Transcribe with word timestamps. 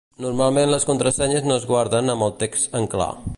Normalment 0.25 0.71
les 0.71 0.87
contrasenyes 0.91 1.45
no 1.49 1.59
es 1.61 1.67
guarden 1.73 2.11
amb 2.15 2.29
el 2.29 2.35
text 2.43 2.79
en 2.81 2.89
clar. 2.97 3.11